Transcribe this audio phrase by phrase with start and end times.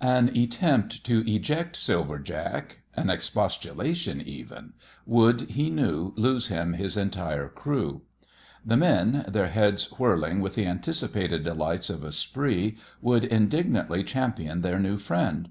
[0.00, 4.72] An attempt to eject Silver Jack, an expostulation even,
[5.06, 8.02] would, he knew, lose him his entire crew.
[8.64, 14.62] The men, their heads whirling with the anticipated delights of a spree, would indignantly champion
[14.62, 15.50] their new friend.